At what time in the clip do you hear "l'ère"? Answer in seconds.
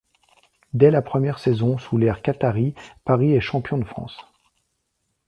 1.99-2.23